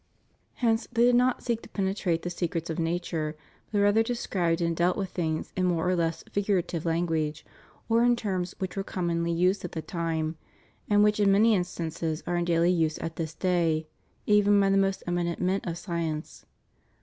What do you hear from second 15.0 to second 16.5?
eminent men of science.